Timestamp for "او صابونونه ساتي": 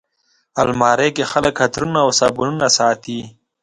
2.05-3.19